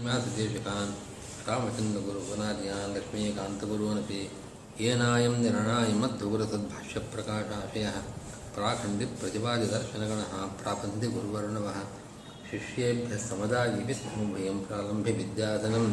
व्यासदेशिकान् 0.00 0.92
रामचन्द्रगुरु 1.46 2.20
वनाद्यान् 2.28 2.92
लक्ष्मीकान्तगुरुवनपि 2.96 4.20
येनायं 4.80 5.34
निर्णायमद्भुगुरसद्भाष्यप्रकाशाशयः 5.42 7.96
प्राखण्डिप्रतिपादिदर्शनगणः 8.54 10.32
प्रापन्ति 10.60 11.06
गुरुवर्णवः 11.14 11.78
शिष्येभ्यः 12.50 13.22
समदायिभिः 13.28 13.98
समुभयं 14.04 14.56
प्रारम्भ्य 14.66 15.12
विद्यासनं 15.20 15.86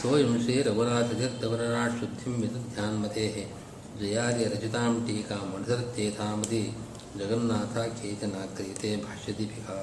सोऽयं 0.00 0.32
श्रीरघुनाथतीर्थवरणाशुद्धिं 0.44 2.34
विदध्यान्मतेः 2.42 3.36
जयादिरचितां 4.00 4.92
टीकामनुसृत्येथामति 5.06 6.62
जगन्नाथाख्येतनाक्रियते 7.18 8.90
भाष्यदीपिका। 9.04 9.76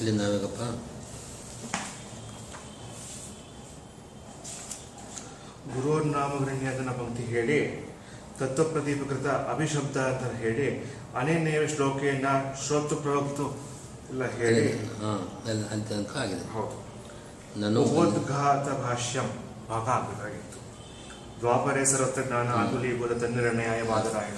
ಅಲ್ಲಿ 0.00 0.12
ನಾವೇಗಪ್ಪ 0.12 0.60
ಗುರುವರ್ 5.74 6.06
ನಾಮಗರಣ್ಯ 6.06 6.68
ಅದನ್ನ 6.68 6.90
ಪಂಕ್ತಿ 6.90 7.22
ಹೇಳಿ 7.24 7.58
ತತ್ವಪ್ರದೀಪಕೃತ 8.38 9.26
ಅಭಿಶಬ್ದ 9.26 9.96
ಅಂತ 9.96 10.36
ಹೇಳಿ 10.36 10.68
ಅನೇನೇವ 11.16 11.66
ಶ್ಲೋಕೆಯನ್ನ 11.66 12.26
ಶ್ರೋತು 12.66 12.96
ಪ್ರವಕ್ತು 12.96 13.46
ಎಲ್ಲ 14.10 14.24
ಹೇಳಿ. 14.30 14.72
ಅಂತ 15.70 15.88
ತನಕ 15.88 16.16
ಆಗಿದೆ. 16.16 16.52
ಹೌದು. 16.52 16.76
ನಾನು 17.60 17.82
ಉಪೋದ್ಘಾತ 17.82 18.80
ಭಾಷ್ಯಂ 18.82 19.28
ಭಾಗ 19.68 19.88
ಆಗಬೇಕಾಗಿತ್ತು 19.88 20.58
ದ್ವಾಪರೇ 21.40 21.84
ಆಗುಲಿ 22.56 22.96
ಗುಲ 22.96 23.18
ತನ್ನಿರ್ಣಯ 23.18 23.82
ವಾದರಾಯಣ. 23.82 24.36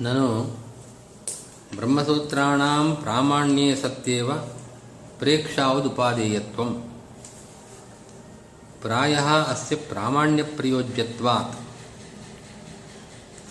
ಹ್ಞೂ 0.00 0.06
ನಾನು 0.06 0.26
ಬ್ರಹ್ಮಸೂತ್ರಾಣಾಂ 1.76 2.86
ಪ್ರಾಮಾಣ್ಯೇ 3.02 3.66
ಸತ್ಯೇವ 3.74 4.28
ಪ್ರೇಕ್ಷಾವದುಪಾದೇಯತ್ವಂ 5.18 6.70
ಪ್ರಾಯಃ 8.82 9.28
ಅಸ್ಯ 9.48 9.76
ಪ್ರಾಮಾಣ್ಯಪ್ರಯೋಜ್ಯತ್ವಾತ್ 9.90 11.56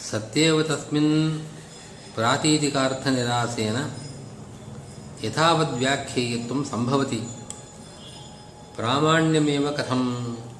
ಸತ್ಯೇವ 0.09 0.57
ತಸ್ಮಿನ್ 0.61 1.13
ಪ್ರಾತೀತಿಕಾರ್ಥನಿರಾಸೇನ 2.15 3.77
ಯಥಾವದ್ವ್ಯಾಖ್ಯೇಯತ್ವಂ 5.23 6.61
ಸಂಭವತಿ 6.65 7.21
ಪ್ರಾಮಾಣ್ಯಮೇವ 8.75 9.67
ಕಥಂ 9.71 10.03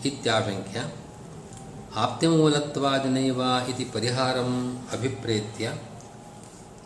ಇತ್ಯಾಶಂಕ್ಯ 0.06 0.80
ಆಪ್ತಿಮೂಲತ್ವಾದಿನೈವ 1.98 3.40
ಇತಿ 3.70 3.86
ಪರಿಹಾರಂ 3.94 4.52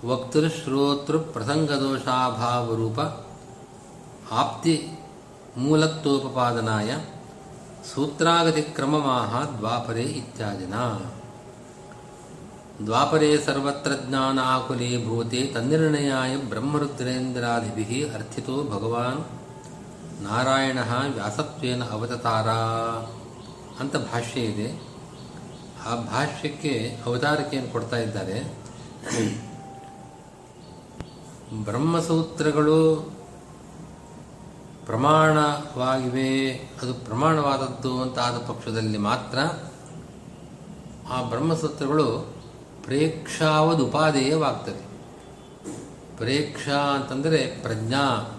ಅಭಿಪ್ರೇತ್ಯ 0.04 0.12
ವಕ್ತೃಶ್ರೋತೃಪ್ರಸಂಗದೋಷಾಭಾವರೂಪ 0.12 3.00
ಆಪ್ತಿ 4.34 4.92
ಮೂಲತ್ವೋಪಪಾದನಾಯ 5.58 6.98
ಸೂತ್ರಾಗತಿಕ್ರಮಮಾಹ 7.94 9.58
ದ್ವಾಪರೇ 9.58 10.02
ಇತ್ಯಾದಿನ. 10.02 10.74
ದ್ವಾಪರೇ 12.86 13.38
ಸರ್ವತ್ರ 13.38 13.92
ಜ್ಞಾನ 14.08 14.40
ಆಕುಲೇ 14.44 15.06
ಭೂತೆ 15.06 15.54
ತನ್ನಿರ್ಣಯಾಯ 15.54 16.38
ಬ್ರಹ್ಮರುದ್ರೇಂದ್ರಾದಿಭಿಃ 16.38 18.16
ಅರ್ಥಿತೋ 18.16 18.64
ಭಗವಾನ್ 18.64 19.24
ನಾರಾಯಣ 20.24 20.80
ವ್ಯಾಸತ್ವೇನ 21.14 21.84
ಅವತಾರ 21.84 22.50
ಅಂತ 23.80 23.96
ಭಾಷ್ಯ 23.96 24.42
ಇದೆ. 24.42 24.82
ಆ 25.88 25.96
ಭಾಷ್ಯಕ್ಕೆ 25.96 27.02
ಅವತಾರಕ್ಕೆ 27.06 27.58
ಏನು 27.58 27.72
ಕೊಡ್ತಾ 27.72 27.98
ಇದ್ದಾರೆ? 27.98 28.64
ಬ್ರಹ್ಮಸೂತ್ರಗಳು 31.62 33.12
ಪ್ರಮಾಣವಾಗಿವೆ, 34.86 36.70
ಅದು 36.82 36.94
ಪ್ರಮಾಣವಾದದ್ದು 36.94 38.02
ಅಂತ 38.02 38.20
ಆದ 38.20 38.38
ಪಕ್ಷದಲ್ಲಿ 38.38 38.98
ಮಾತ್ರ 38.98 39.40
ಆ 41.14 41.22
ಬ್ರಹ್ಮಸೂತ್ರಗಳು 41.22 42.34
ಪ್ರೇಕ್ಷಾವದುಪಾದೇಯವಾಗ್ತದೆ 42.84 44.94
ಪ್ರೇಕ್ಷಾ 46.18 46.74
ಅಂತಂದರೆ 46.74 47.62
ಪ್ರಜ್ಞಾ, 47.62 48.36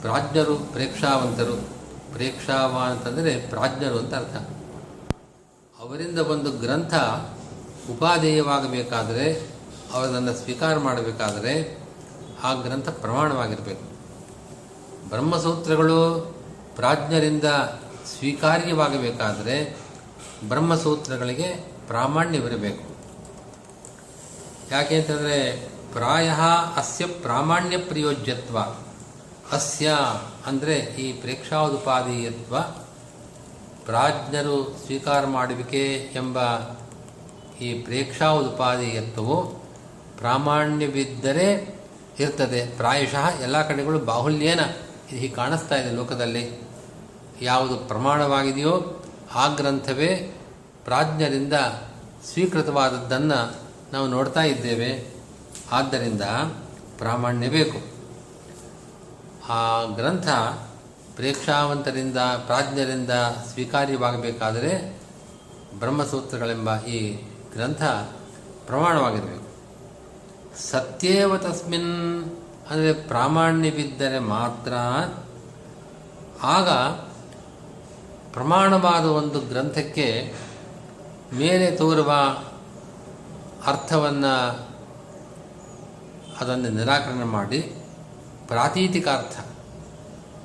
ಪ್ರಾಜ್ಞರು, 0.00 0.56
ಪ್ರೇಕ್ಷಾವಂತರು, 0.56 1.68
ಪ್ರೇಕ್ಷಾವ 2.12 2.78
ಅಂತಂದರೆ 2.78 3.46
ಪ್ರಾಜ್ಞರು 3.46 3.98
ಅಂತ 3.98 4.14
ಅರ್ಥ. 4.14 4.36
ಅವರಿಂದ 5.80 6.18
ಒಂದು 6.18 6.52
ಗ್ರಂಥ 6.52 6.94
ಉಪಾದೇಯವಾಗಬೇಕಾದರೆ 7.90 9.48
ಅವರನ್ನು 9.92 10.34
ಸ್ವೀಕಾರ 10.34 10.78
ಮಾಡಬೇಕಾದರೆ 10.78 11.79
ಆ 12.42 12.54
ಗ್ರಂಥ 12.54 12.88
ಪ್ರಮಾಣವಾಗಿರಬೇಕು. 12.88 13.90
ಬ್ರಹ್ಮಸೂತ್ರಗಳು 15.08 16.34
ಪ್ರಾಜ್ಞರಿಂದ 16.76 17.44
ಸ್ವೀಕಾರ್ಯವಾಗಬೇಕಾದರೆ 18.18 19.76
ಬ್ರಹ್ಮಸೂತ್ರಗಳಿಗೆ 20.48 21.72
ಪ್ರಾಮಾಣ್ಯವಿರಬೇಕು 21.86 22.90
ಯಾಕೆ 24.70 24.96
ಅಂತಂದರೆ 24.96 25.68
ಪ್ರಾಯ 25.92 26.30
ಅಸ್ಯ 26.76 27.06
ಪ್ರಾಮಾಣ್ಯ 27.06 27.76
ಪ್ರಯೋಜ್ಯತ್ವ. 27.76 28.58
ಅಸ್ಯ 29.52 29.96
ಅಂದರೆ 30.46 30.74
ಈ 30.74 31.12
ಪ್ರೇಕ್ಷಾದುಪಾದೀಯತ್ವ 31.12 32.60
ಪ್ರಾಜ್ಞರು 33.84 34.78
ಸ್ವೀಕಾರ 34.86 35.26
ಮಾಡುವಿಕೆ 35.26 36.10
ಎಂಬ 36.14 36.38
ಈ 37.60 37.74
ಪ್ರೇಕ್ಷಾದುಪಾದೀಯತ್ವವು 37.74 39.46
ಪ್ರಾಮಾಣ್ಯವಿದ್ದರೆ 40.18 41.79
ಇರ್ತದೆ. 42.18 42.76
ಪ್ರಾಯಶಃ 42.76 43.40
ಎಲ್ಲ 43.40 43.68
ಕಡೆಗಳು 43.68 43.98
ಬಾಹುಲ್ಯೇನ 43.98 44.60
ಹೀಗೆ 45.08 45.28
ಕಾಣಿಸ್ತಾ 45.28 45.74
ಇದೆ 45.74 45.96
ಲೋಕದಲ್ಲಿ. 45.96 46.70
ಯಾವುದು 47.42 47.76
ಪ್ರಮಾಣವಾಗಿದೆಯೋ 47.76 49.04
ಆ 49.34 49.54
ಗ್ರಂಥವೇ 49.54 50.36
ಪ್ರಾಜ್ಞರಿಂದ 50.84 51.52
ಸ್ವೀಕೃತವಾದದ್ದನ್ನು 52.32 53.54
ನಾವು 53.92 54.08
ನೋಡ್ತಾ 54.08 54.42
ಇದ್ದೇವೆ. 54.42 55.14
ಆದ್ದರಿಂದ 55.72 56.22
ಪ್ರಾಮಾಣ್ಯ 56.98 57.48
ಬೇಕು. 57.48 58.00
ಆ 59.52 59.84
ಗ್ರಂಥ 59.84 60.28
ಪ್ರೇಕ್ಷಾವಂತರಿಂದ, 61.16 62.16
ಪ್ರಾಜ್ಞರಿಂದ 62.16 63.10
ಸ್ವೀಕಾರ್ಯವಾಗಬೇಕಾದರೆ 63.52 65.02
ಬ್ರಹ್ಮಸೂತ್ರಗಳೆಂಬ 65.78 66.80
ಈ 66.80 67.12
ಗ್ರಂಥ 67.54 67.82
ಪ್ರಮಾಣವಾಗಿರಬೇಕು. 68.66 69.49
ಸತ್ಯೇವ 70.56 71.36
ತಸ್ಮಿನ್ 71.36 72.24
ಅಂದರೆ 72.70 72.92
ಪ್ರಾಮಾಣ್ಯವಿದ್ದರೆ 72.92 74.18
ಮಾತ್ರ. 74.18 74.72
ಆಗ 76.42 76.68
ಪ್ರಮಾಣವಾದ 78.32 79.04
ಒಂದು 79.04 79.40
ಗ್ರಂಥಕ್ಕೆ 79.40 80.34
ಮೇಲೆ 81.32 81.76
ತೋರುವ 81.76 82.12
ಅರ್ಥವನ್ನು 83.66 84.34
ಅದನ್ನು 86.40 86.68
ನಿರಾಕರಣೆ 86.68 87.24
ಮಾಡಿ 87.24 87.60
ಪ್ರಾತೀತಿಕಾರ್ಥ. 88.46 89.38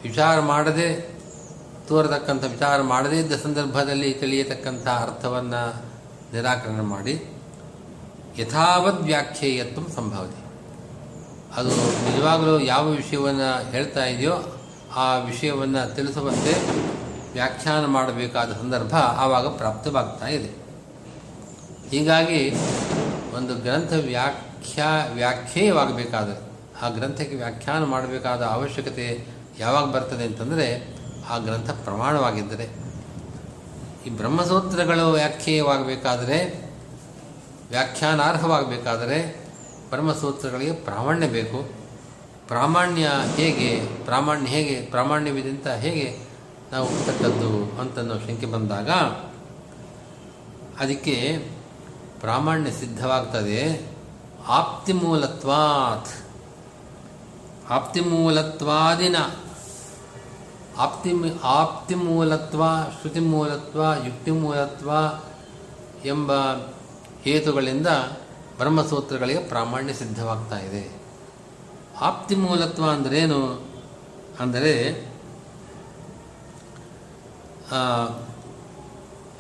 ವಿಚಾರ 0.02 0.40
ಮಾಡದೆ, 0.40 1.16
ತೋರತಕ್ಕಂಥ 1.88 2.44
ವಿಚಾರ 2.44 2.82
ಮಾಡದೇ 2.82 3.20
ಇದ್ದ 3.20 3.34
ಸಂದರ್ಭದಲ್ಲಿ 3.34 4.14
ತಿಳಿಯತಕ್ಕಂಥ 4.14 4.88
ಅರ್ಥವನ್ನು 4.88 5.86
ನಿರಾಕರಣೆ 6.34 6.82
ಮಾಡಿ 6.82 7.35
ಯಥಾವದ್ 8.40 9.02
ವ್ಯಾಖ್ಯೇಯತ್ವ 9.02 9.82
ಸಂಭವತಿ. 9.96 10.46
ಅದು 11.56 11.70
ನಿಜವಾಗಲೂ 11.70 12.60
ಯಾವ 12.60 12.92
ವಿಷಯವನ್ನು 12.92 13.72
ಹೇಳ್ತಾ 13.72 14.06
ಇದೆಯೋ 14.06 14.62
ಆ 14.96 15.18
ವಿಷಯವನ್ನು 15.18 15.96
ತಿಳಿಸುವಂತೆ 15.96 16.54
ವ್ಯಾಖ್ಯಾನ 17.34 17.86
ಮಾಡಬೇಕಾದ 17.86 18.52
ಸಂದರ್ಭ 18.52 18.96
ಆವಾಗ 18.96 19.48
ಪ್ರಾಪ್ತವಾಗ್ತಾ 19.48 20.28
ಇದೆ. 20.28 20.66
ಹೀಗಾಗಿ 21.90 22.56
ಒಂದು 23.36 23.56
ಗ್ರಂಥ 23.56 23.94
ವ್ಯಾಖ್ಯಾ 24.06 25.08
ವ್ಯಾಖ್ಯೇಯವಾಗಬೇಕಾದ್ರೆ 25.14 26.56
ಆ 26.82 26.90
ಗ್ರಂಥಕ್ಕೆ 26.90 27.36
ವ್ಯಾಖ್ಯಾನ 27.36 27.84
ಮಾಡಬೇಕಾದ 27.84 28.42
ಅವಶ್ಯಕತೆ 28.42 29.28
ಯಾವಾಗ 29.60 29.86
ಬರ್ತದೆ 29.86 30.24
ಅಂತಂದರೆ 30.24 30.98
ಆ 31.30 31.38
ಗ್ರಂಥ 31.38 31.70
ಪ್ರಮಾಣವಾಗಿದ್ದರೆ. 31.70 32.70
ಈ 34.08 34.10
ಬ್ರಹ್ಮಸೂತ್ರಗಳು 34.10 35.12
ವ್ಯಾಖ್ಯೇಯವಾಗಬೇಕಾದರೆ 35.12 36.65
ವ್ಯಾಖ್ಯಾನಾರ್ಹವಾಗಬೇಕಾದರೆ 37.70 39.46
ಬ್ರಹ್ಮಸೂತ್ರಗಳಿಗೆ 39.90 40.74
ಪ್ರಾಮಾಣ್ಯ 40.74 41.28
ಬೇಕು. 41.28 41.70
ಪ್ರಾಮಾಣ್ಯ 42.48 43.12
ಹೇಗೆ 43.36 43.86
ಪ್ರಾಮಾಣ್ಯ 44.06 44.48
ಹೇಗೆ 44.48 44.86
ಪ್ರಾಮಾಣ್ಯವಿದೆ 44.86 45.50
ಅಂತ 45.50 45.68
ಹೇಗೆ 45.68 46.20
ನಾವು 46.72 46.88
ಹುಟ್ಟತಕ್ಕದ್ದು 46.88 47.80
ಅಂತ 47.80 48.00
ನಾವು 48.00 48.20
ಶಂಕೆ 48.20 48.46
ಬಂದಾಗ 48.46 48.90
ಅದಕ್ಕೆ 50.80 51.38
ಪ್ರಾಮಾಣ್ಯ 52.20 52.72
ಸಿದ್ಧವಾಗ್ತದೆ. 52.72 53.92
ಆಪ್ತಿಮೂಲತ್ವಾತ್. 54.48 56.10
ಆಪ್ತಿಮೂಲತ್ವಾದಿನ. 57.72 59.16
ಆಪ್ತಿ 60.78 61.12
ಆಪ್ತಿಮೂಲತ್ವ, 61.44 62.64
ಶ್ರುತಿಮೂಲತ್ವ, 63.02 63.82
ಯುಕ್ತಿಮೂಲತ್ವ 64.06 64.92
ಎಂಬ 66.08 66.32
ಹೇತುಗಳಿಂದ 67.26 67.88
ಬ್ರಹ್ಮಸೂತ್ರಗಳಿಗೆ 68.58 69.40
ಪ್ರಾಮಾಣ್ಯ 69.40 69.94
ಸಿದ್ಧವಾಗ್ತಾ 69.94 70.60
ಇದೆ. 70.60 71.02
ಆಪ್ತಿ 72.02 72.36
ಮೂಲತ್ವ 72.36 72.90
ಅಂದ್ರೇನು? 72.90 73.66
ಅಂದರೆ 74.40 75.06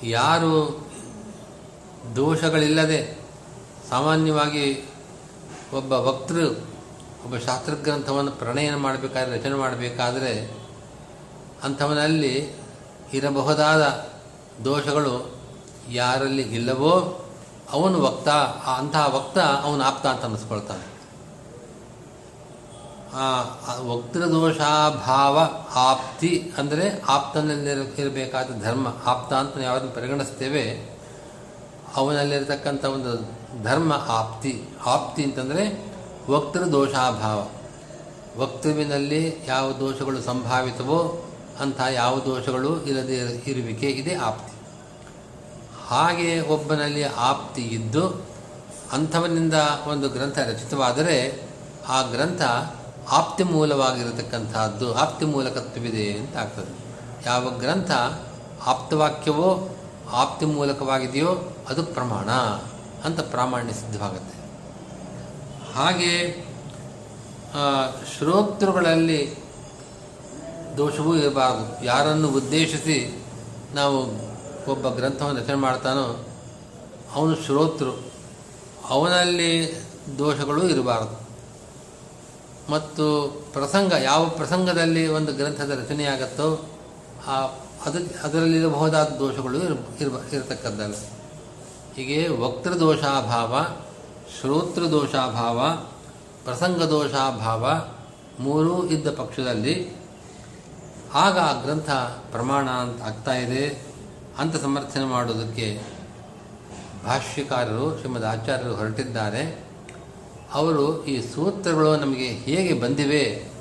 ಯಾರು 0.03 0.85
ದೋಷಗಳಿಲ್ಲದೆ 2.15 3.19
ಸಾಮಾನ್ಯವಾಗಿ 3.89 4.89
ಒಬ್ಬ 5.73 5.93
ವಕ್ತೃ 5.93 6.45
ಒಬ್ಬ 7.25 7.37
ಶಾಸ್ತ್ರಗ್ರಂಥವನ್ನು 7.37 8.31
ಪ್ರಣಯನ 8.31 8.75
ಮಾಡಬೇಕಾದ್ರೆ, 8.75 9.37
ರಚನೆ 9.37 9.53
ಮಾಡಬೇಕಾದ್ರೆ 9.53 10.51
ಅಂಥವನಲ್ಲಿ 11.63 12.53
ಇರಬಹುದಾದ 13.13 13.81
ದೋಷಗಳು 14.63 15.35
ಯಾರಲ್ಲಿ 15.91 16.41
ಇಲ್ಲವೋ 16.41 17.24
ಅವನು 17.73 17.97
ವಕ್ತ 18.01 18.29
ಅಂತಹ 18.79 19.05
ವಕ್ತ 19.15 19.37
ಅವನು 19.37 19.83
ಆಪ್ತ 19.83 20.05
ಅಂತ 20.07 20.23
ಅನ್ನಿಸ್ಕೊಳ್ತಾನೆ 20.23 20.85
ವಕ್ತೃದೋಷಾಭಾವ 23.89 25.35
ಆಪ್ತಿ 25.75 26.51
ಅಂದರೆ 26.57 26.85
ಆಪ್ತನಲ್ಲಿ 27.07 27.69
ಇರಬೇಕಾದ 28.01 28.47
ಧರ್ಮ. 28.63 28.87
ಆಪ್ತ 29.05 29.33
ಅಂತ 29.33 29.57
ಯಾವುದನ್ನು 29.57 29.93
ಪರಿಗಣಿಸ್ತೇವೆ, 29.95 30.63
ಅವನಲ್ಲಿರತಕ್ಕಂಥ 31.95 32.83
ಒಂದು 32.85 33.11
ಧರ್ಮ 33.63 33.93
ಆಪ್ತಿ. 33.93 34.53
ಆಪ್ತಿ 34.85 35.23
ಅಂತಂದರೆ 35.23 35.63
ವಕ್ತೃದೋಷಾಭಾವ 36.29 37.39
ವಕ್ತೃವಿನಲ್ಲಿ 38.41 39.21
ಯಾವ 39.47 39.71
ದೋಷಗಳು 39.71 40.21
ಸಂಭಾವಿತವೋ 40.21 40.99
ಅಂಥ 41.59 41.79
ಯಾವ 41.93 42.19
ದೋಷಗಳು 42.19 42.85
ಇರದೇ 42.85 43.17
ಇರುವಿಕೆ 43.47 43.87
ಇದೇ 43.87 44.15
ಆಪ್ತಿ. 44.15 44.54
ಹಾಗೆ 45.87 46.29
ಒಬ್ಬನಲ್ಲಿ 46.39 47.03
ಆಪ್ತಿ 47.03 47.61
ಇದ್ದು 47.61 48.03
ಅಂಥವನಿಂದ 48.91 49.57
ಒಂದು 49.87 50.09
ಗ್ರಂಥ 50.09 50.37
ರಚಿತವಾದರೆ 50.37 51.17
ಆ 51.87 52.01
ಗ್ರಂಥ 52.01 52.41
ಆಪ್ತಿ 53.11 53.43
ಮೂಲವಾಗಿರತಕ್ಕಂಥದ್ದು, 53.43 54.87
ಆಪ್ತಿ 54.93 55.25
ಮೂಲಕತ್ವವಿದೆ 55.25 56.05
ಅಂತ 56.13 56.37
ಆಗ್ತದೆ 56.37 56.71
ಯಾವ 57.25 57.49
ಗ್ರಂಥ 57.59 57.91
ಆಪ್ತವಾಕ್ಯವೋ, 58.65 59.49
ಆಪ್ತಿ 60.11 60.45
ಮೂಲಕವಾಗಿದೆಯೋ 60.45 61.31
ಅದು 61.69 61.83
ಪ್ರಮಾಣ 61.83 62.29
ಅಂತ 63.05 63.19
ಪ್ರಾಮಾಣ್ಯ 63.19 63.73
ಸಿದ್ಧವಾಗುತ್ತೆ. 63.73 64.37
ಹಾಗೆ 65.73 66.13
ಶ್ರೋತೃಗಳಲ್ಲಿ 68.17 69.21
ದೋಷವೂ 70.77 71.15
ಇರಬಾರದು. 71.15 71.85
ಯಾರನ್ನು 71.85 72.27
ಉದ್ದೇಶಿಸಿ 72.29 72.97
ನಾವು 73.73 73.99
ಒಬ್ಬ 74.67 74.89
ಗ್ರಂಥವನ್ನು 74.89 75.41
ರಚನೆ 75.41 75.55
ಮಾಡ್ತಾನೋ, 75.55 76.27
ಅವನು 77.13 77.35
ಶ್ರೋತೃ. 77.35 77.89
ಅವನಲ್ಲಿ 78.89 79.81
ದೋಷಗಳು 80.17 80.69
ಇರಬಾರದು. 80.69 81.25
ಮತ್ತು 82.71 83.27
ಪ್ರಸಂಗ, 83.53 83.93
ಯಾವ 84.03 84.29
ಪ್ರಸಂಗದಲ್ಲಿ 84.29 85.07
ಒಂದು 85.07 85.33
ಗ್ರಂಥದ 85.33 85.69
ರಚನೆಯಾಗತ್ತೋ, 85.69 86.65
ಆ, 87.27 87.45
ಅದು, 87.85 87.97
ಅದರಲ್ಲಿರಬಹುದಾದ 88.23 89.07
ದೋಷಗಳು 89.07 89.57
ಇರ 89.57 89.71
ಇರಬ 90.01 90.33
ಇರತಕ್ಕದ್ದಲ್ಲ. 90.33 90.93
ಹೀಗೆ 91.95 92.27
ವಕ್ತೃದೋಷಾಭಾವ, 92.27 93.65
ಶ್ರೋತೃದೋಷಾಭಾವ, 94.39 95.69
ಪ್ರಸಂಗದೋಷಾಭಾವ 96.45 97.87
ಮೂರೂ 98.39 98.85
ಇದ್ದ 98.85 99.07
ಪಕ್ಷದಲ್ಲಿ 99.07 99.95
ಆಗ 101.13 101.39
ಆ 101.39 101.61
ಗ್ರಂಥ 101.61 101.89
ಪ್ರಮಾಣ 102.31 102.69
ಅಂತ 102.69 103.01
ಆಗ್ತಾ 103.01 103.33
ಇದೆ. 103.33 103.94
ಅಂತ 104.37 104.55
ಸಮರ್ಥನೆ 104.55 105.05
ಮಾಡೋದಕ್ಕೆ 105.05 105.81
ಭಾಷ್ಯಕಾರರು 107.05 107.97
ಶ್ರೀಮದ್ 107.97 108.25
ಆಚಾರ್ಯರು 108.25 108.75
ಹೊರಟಿದ್ದಾರೆ. 108.75 109.65
ಅವರು 110.53 111.05
ಈ 111.05 111.21
ಸೂತ್ರಗಳು 111.21 111.95
ನಮಗೆ 111.95 112.27
ಹೇಗೆ 112.27 112.73
ಬಂದಿವೆ, 112.73 113.51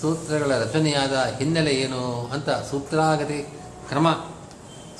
ಸೂತ್ರಗಳ 0.00 0.58
ರಚನೆಯಾದ 0.58 1.34
ಹಿನ್ನೆಲೆ 1.38 1.70
ಏನು 1.70 2.26
ಅಂತ 2.32 2.50
ಸೂತ್ರಾಗತಿ 2.50 3.58
ಕ್ರಮ 3.88 4.20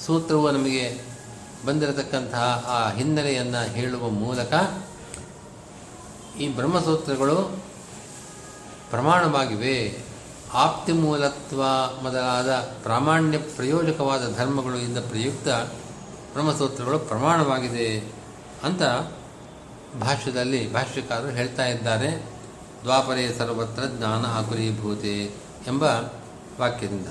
ಸೂತ್ರವು 0.07 0.51
ನಮಗೆ 0.51 1.01
ಬಂದಿರತಕ್ಕಂತಹ 1.67 2.65
ಆ 2.67 2.93
ಹಿನ್ನೆಲೆಯನ್ನು 2.93 3.73
ಹೇಳುವ 3.73 4.09
ಮೂಲಕ 4.09 4.53
ಈ 6.41 6.49
ಬ್ರಹ್ಮಸೂತ್ರಗಳು 6.49 7.65
ಪ್ರಮಾಣವಾಗಿವೆ. 8.91 10.06
ಆಪ್ತಿ 10.57 10.93
ಮೂಲತ್ವ 10.93 11.63
ಮೊದಲಾದ 12.03 12.51
ಪ್ರಾಮಾಣ್ಯ 12.83 13.39
ಪ್ರಯೋಜಕವಾದ 13.39 14.35
ಧರ್ಮಗಳು 14.37 14.79
ಇಂದ 14.79 14.99
ಪ್ರಯುಕ್ತ 14.99 15.49
ಬ್ರಹ್ಮಸೂತ್ರಗಳು 16.33 16.99
ಪ್ರಮಾಣವಾಗಿದೆ 16.99 18.13
ಅಂತ 18.63 18.83
ಭಾಷ್ಯದಲ್ಲಿ 20.01 20.73
ಭಾಷ್ಯಕಾರರು 20.73 21.29
ಹೇಳ್ತಾ 21.29 21.67
ಇದ್ದಾರೆ. 21.67 22.11
ದ್ವಾಪರೇ 22.83 23.35
ಸರ್ವತ್ರ 23.39 23.83
ಜ್ಞಾನ 23.99 24.25
ಆಕುರೀಭೂತೆ 24.27 25.23
ಎಂಬ 25.67 25.83
ವಾಕ್ಯದಿಂದ. 26.61 27.07